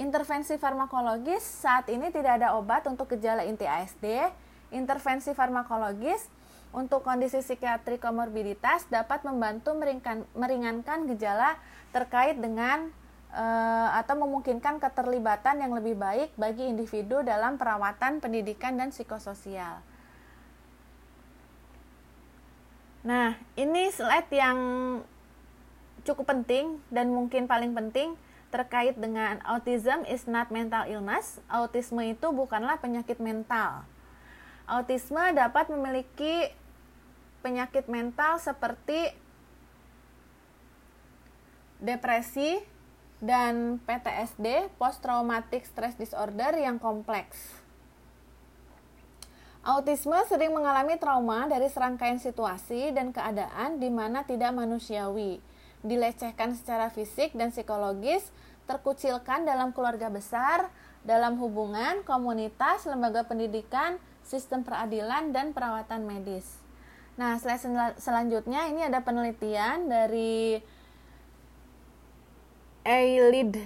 Intervensi 0.00 0.56
farmakologis 0.56 1.44
saat 1.44 1.92
ini 1.92 2.08
tidak 2.08 2.40
ada 2.40 2.56
obat 2.56 2.88
untuk 2.88 3.12
gejala 3.12 3.44
inti 3.44 3.68
ASD. 3.68 4.32
Intervensi 4.72 5.36
farmakologis 5.36 6.32
untuk 6.72 7.04
kondisi 7.04 7.44
psikiatri 7.44 8.00
komorbiditas 8.00 8.88
dapat 8.88 9.28
membantu 9.28 9.76
meringankan, 9.76 10.24
meringankan 10.32 11.04
gejala 11.12 11.60
terkait 11.92 12.40
dengan 12.40 12.88
e, 13.28 13.44
atau 13.92 14.16
memungkinkan 14.16 14.80
keterlibatan 14.80 15.60
yang 15.60 15.76
lebih 15.76 16.00
baik 16.00 16.32
bagi 16.40 16.64
individu 16.64 17.20
dalam 17.20 17.60
perawatan 17.60 18.24
pendidikan 18.24 18.80
dan 18.80 18.88
psikososial. 18.88 19.84
Nah, 23.02 23.34
ini 23.58 23.90
slide 23.90 24.30
yang 24.30 24.58
cukup 26.06 26.30
penting 26.30 26.78
dan 26.90 27.10
mungkin 27.10 27.50
paling 27.50 27.74
penting 27.74 28.14
terkait 28.54 28.94
dengan 28.94 29.42
autism 29.42 30.06
is 30.06 30.30
not 30.30 30.54
mental 30.54 30.86
illness. 30.86 31.42
Autisme 31.50 32.02
itu 32.04 32.30
bukanlah 32.30 32.78
penyakit 32.78 33.18
mental. 33.18 33.82
Autisme 34.70 35.34
dapat 35.34 35.66
memiliki 35.66 36.54
penyakit 37.42 37.90
mental 37.90 38.38
seperti 38.38 39.10
depresi 41.82 42.62
dan 43.18 43.82
PTSD, 43.82 44.70
post 44.78 45.02
traumatic 45.02 45.66
stress 45.66 45.98
disorder 45.98 46.54
yang 46.54 46.78
kompleks. 46.78 47.61
Autisme 49.62 50.18
sering 50.26 50.50
mengalami 50.50 50.98
trauma 50.98 51.46
dari 51.46 51.70
serangkaian 51.70 52.18
situasi 52.18 52.90
dan 52.90 53.14
keadaan 53.14 53.78
di 53.78 53.94
mana 53.94 54.26
tidak 54.26 54.50
manusiawi, 54.50 55.38
dilecehkan 55.86 56.58
secara 56.58 56.90
fisik 56.90 57.30
dan 57.38 57.54
psikologis, 57.54 58.34
terkucilkan 58.66 59.46
dalam 59.46 59.70
keluarga 59.70 60.10
besar, 60.10 60.66
dalam 61.06 61.38
hubungan, 61.38 62.02
komunitas, 62.02 62.90
lembaga 62.90 63.22
pendidikan, 63.22 64.02
sistem 64.26 64.66
peradilan, 64.66 65.30
dan 65.30 65.54
perawatan 65.54 66.10
medis. 66.10 66.58
Nah, 67.14 67.38
slide 67.38 67.62
selanjutnya 68.02 68.66
ini 68.66 68.82
ada 68.82 68.98
penelitian 69.06 69.86
dari 69.86 70.58
Eilid 72.82 73.62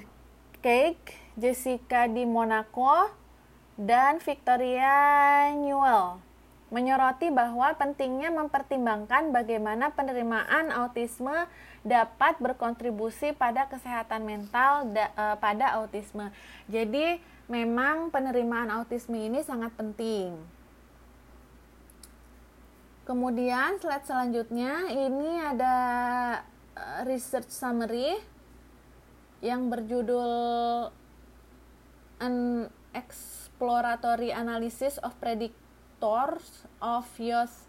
Cake, 0.60 1.16
Jessica 1.40 2.04
di 2.04 2.28
Monaco, 2.28 3.24
dan 3.76 4.18
Victoria 4.24 4.96
Newell 5.52 6.24
menyoroti 6.66 7.30
bahwa 7.30 7.70
pentingnya 7.78 8.34
mempertimbangkan 8.34 9.30
bagaimana 9.30 9.94
penerimaan 9.94 10.74
autisme 10.74 11.46
dapat 11.86 12.42
berkontribusi 12.42 13.30
pada 13.38 13.70
kesehatan 13.70 14.26
mental 14.26 14.90
da, 14.90 15.14
e, 15.14 15.24
pada 15.38 15.78
autisme. 15.78 16.34
Jadi, 16.66 17.22
memang 17.46 18.10
penerimaan 18.10 18.74
autisme 18.74 19.14
ini 19.14 19.46
sangat 19.46 19.70
penting. 19.78 20.34
Kemudian 23.06 23.78
slide 23.78 24.02
selanjutnya 24.02 24.90
ini 24.90 25.38
ada 25.38 25.76
e, 26.74 27.06
research 27.06 27.54
summary 27.54 28.18
yang 29.38 29.70
berjudul 29.70 30.90
an 32.18 32.66
exploratory 33.56 34.36
analysis 34.36 35.00
of 35.00 35.16
predictors 35.16 36.68
of 36.76 37.08
youth 37.16 37.64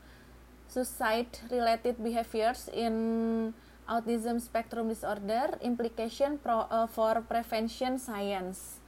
suicide 0.67 1.32
related 1.47 1.95
behaviors 2.04 2.67
in 2.76 3.56
autism 3.88 4.36
spectrum 4.43 4.91
disorder 4.91 5.56
implication 5.63 6.36
pro, 6.43 6.67
uh, 6.67 6.91
for 6.91 7.23
prevention 7.23 7.95
science. 7.95 8.84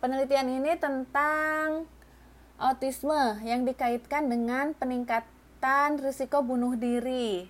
Penelitian 0.00 0.64
ini 0.64 0.72
tentang 0.80 1.84
autisme 2.56 3.44
yang 3.44 3.68
dikaitkan 3.68 4.32
dengan 4.32 4.72
peningkatan 4.72 6.00
risiko 6.00 6.40
bunuh 6.40 6.80
diri, 6.80 7.44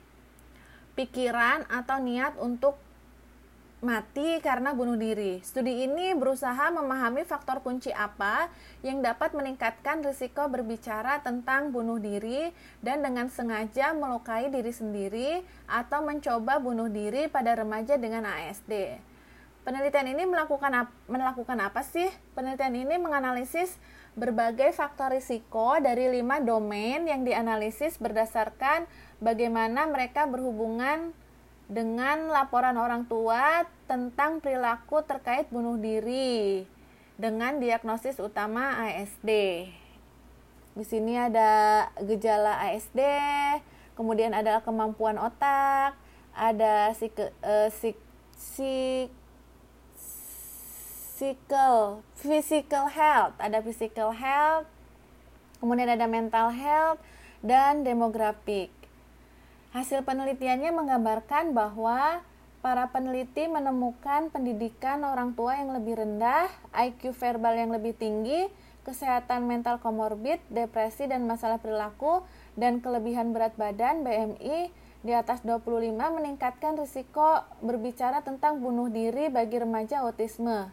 pikiran 0.99 1.71
atau 1.71 2.03
niat 2.03 2.35
untuk 2.43 2.75
mati 3.79 4.43
karena 4.43 4.75
bunuh 4.75 4.99
diri. 4.99 5.38
Studi 5.47 5.87
ini 5.87 6.11
berusaha 6.19 6.75
memahami 6.75 7.23
faktor 7.23 7.62
kunci 7.62 7.95
apa 7.95 8.51
yang 8.83 8.99
dapat 8.99 9.38
meningkatkan 9.38 10.03
risiko 10.03 10.51
berbicara 10.51 11.23
tentang 11.23 11.71
bunuh 11.71 12.03
diri 12.03 12.51
dan 12.83 13.07
dengan 13.07 13.31
sengaja 13.31 13.95
melukai 13.95 14.51
diri 14.51 14.75
sendiri 14.75 15.31
atau 15.71 16.03
mencoba 16.03 16.59
bunuh 16.59 16.91
diri 16.91 17.31
pada 17.31 17.55
remaja 17.55 17.95
dengan 17.95 18.27
ASD. 18.27 18.99
Penelitian 19.62 20.17
ini 20.17 20.25
melakukan 20.27 20.88
melakukan 21.07 21.59
apa 21.62 21.85
sih? 21.87 22.09
Penelitian 22.35 22.75
ini 22.75 22.97
menganalisis 22.99 23.79
berbagai 24.19 24.75
faktor 24.75 25.14
risiko 25.14 25.79
dari 25.79 26.11
lima 26.11 26.43
domain 26.43 27.07
yang 27.07 27.23
dianalisis 27.23 28.01
berdasarkan 28.03 28.91
bagaimana 29.23 29.87
mereka 29.87 30.27
berhubungan 30.27 31.14
dengan 31.68 32.33
laporan 32.33 32.81
orang 32.81 33.04
tua 33.04 33.68
tentang 33.85 34.40
perilaku 34.40 35.04
terkait 35.04 35.52
bunuh 35.52 35.76
diri 35.76 36.64
dengan 37.20 37.61
diagnosis 37.61 38.16
utama 38.16 38.81
ASD. 38.88 39.31
Di 40.72 40.85
sini 40.87 41.20
ada 41.20 41.85
gejala 42.00 42.64
ASD, 42.72 43.00
kemudian 43.92 44.33
ada 44.33 44.64
kemampuan 44.64 45.20
otak, 45.20 45.92
ada 46.33 46.96
psik, 46.96 47.18
uh, 47.20 47.68
psik, 47.68 47.98
psik, 48.38 49.11
physical, 51.18 52.07
physical 52.14 52.87
health, 52.87 53.35
ada 53.42 53.59
physical 53.59 54.14
health, 54.14 54.70
kemudian 55.59 55.90
ada 55.90 56.07
mental 56.07 56.54
health 56.54 57.02
dan 57.42 57.83
demografik. 57.83 58.70
Hasil 59.68 60.00
penelitiannya 60.00 60.72
menggambarkan 60.72 61.52
bahwa 61.52 62.24
para 62.64 62.88
peneliti 62.88 63.44
menemukan 63.46 64.33
pendidikan 64.33 65.04
orang 65.04 65.37
tua 65.37 65.61
yang 65.61 65.76
lebih 65.76 66.00
rendah, 66.00 66.48
IQ 66.72 67.12
verbal 67.12 67.52
yang 67.52 67.70
lebih 67.70 67.92
tinggi, 67.92 68.48
kesehatan 68.88 69.44
mental 69.44 69.76
komorbid, 69.76 70.40
depresi 70.48 71.04
dan 71.04 71.28
masalah 71.28 71.61
perilaku, 71.61 72.24
dan 72.57 72.81
kelebihan 72.81 73.37
berat 73.37 73.52
badan 73.61 74.00
BMI 74.02 74.72
di 75.04 75.12
atas 75.14 75.44
25 75.44 75.94
meningkatkan 75.94 76.74
risiko 76.74 77.44
berbicara 77.61 78.24
tentang 78.24 78.59
bunuh 78.64 78.88
diri 78.88 79.28
bagi 79.28 79.61
remaja 79.61 80.02
autisme. 80.02 80.72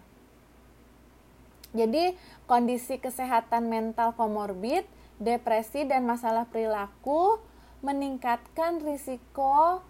Jadi, 1.75 2.15
kondisi 2.47 2.95
kesehatan 2.95 3.67
mental 3.67 4.15
komorbid, 4.15 4.87
depresi 5.19 5.83
dan 5.83 6.07
masalah 6.07 6.47
perilaku 6.47 7.37
meningkatkan 7.85 8.81
risiko 8.81 9.85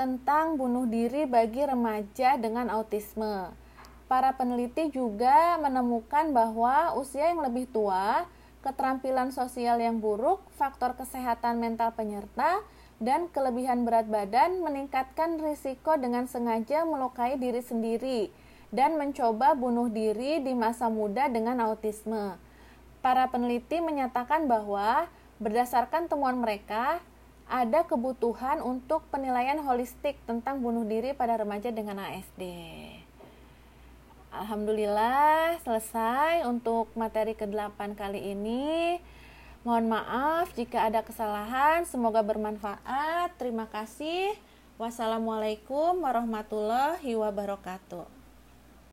tentang 0.00 0.56
bunuh 0.56 0.88
diri 0.88 1.28
bagi 1.28 1.68
remaja 1.68 2.40
dengan 2.40 2.72
autisme. 2.72 3.52
Para 4.08 4.32
peneliti 4.40 4.88
juga 4.88 5.60
menemukan 5.60 6.32
bahwa 6.32 6.96
usia 6.96 7.28
yang 7.28 7.44
lebih 7.44 7.68
tua, 7.68 8.24
keterampilan 8.64 9.36
sosial 9.36 9.76
yang 9.76 10.00
buruk, 10.00 10.40
faktor 10.56 10.96
kesehatan 10.96 11.60
mental 11.60 11.92
penyerta, 11.92 12.64
dan 12.96 13.28
kelebihan 13.28 13.84
berat 13.84 14.08
badan 14.08 14.64
meningkatkan 14.64 15.36
risiko 15.36 16.00
dengan 16.00 16.24
sengaja 16.24 16.88
melukai 16.88 17.36
diri 17.36 17.60
sendiri 17.60 18.32
dan 18.72 18.96
mencoba 18.96 19.52
bunuh 19.52 19.92
diri 19.92 20.40
di 20.40 20.56
masa 20.56 20.88
muda 20.88 21.28
dengan 21.28 21.60
autisme. 21.60 22.40
Para 23.04 23.28
peneliti 23.28 23.78
menyatakan 23.84 24.48
bahwa 24.48 25.06
berdasarkan 25.38 26.08
temuan 26.08 26.40
mereka, 26.40 26.98
ada 27.46 27.86
kebutuhan 27.86 28.58
untuk 28.58 29.06
penilaian 29.14 29.58
holistik 29.62 30.18
tentang 30.26 30.58
bunuh 30.58 30.82
diri 30.82 31.14
pada 31.14 31.38
remaja 31.38 31.70
dengan 31.70 32.02
ASD. 32.02 32.42
Alhamdulillah 34.34 35.62
selesai 35.62 36.44
untuk 36.44 36.90
materi 36.98 37.38
ke-8 37.38 37.94
kali 37.94 38.34
ini. 38.34 38.98
Mohon 39.62 39.98
maaf 39.98 40.52
jika 40.54 40.86
ada 40.86 41.02
kesalahan, 41.02 41.86
semoga 41.86 42.22
bermanfaat. 42.22 43.34
Terima 43.38 43.66
kasih. 43.70 44.34
Wassalamualaikum 44.76 46.04
warahmatullahi 46.04 47.16
wabarakatuh. 47.16 48.15